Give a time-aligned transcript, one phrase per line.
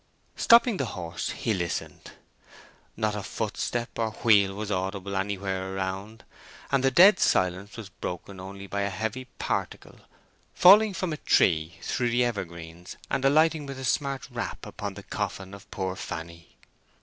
[0.35, 2.13] Stopping the horse, he listened.
[2.97, 6.23] Not a footstep or wheel was audible anywhere around,
[6.71, 9.99] and the dead silence was broken only by a heavy particle
[10.55, 15.03] falling from a tree through the evergreens and alighting with a smart rap upon the
[15.03, 16.55] coffin of poor Fanny.